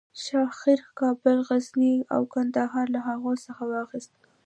شاهرخ 0.23 0.87
کابل، 0.99 1.37
غزني 1.47 1.93
او 2.13 2.21
قندهار 2.33 2.87
له 2.95 2.99
هغه 3.07 3.31
څخه 3.45 3.63
واخیستل. 3.71 4.19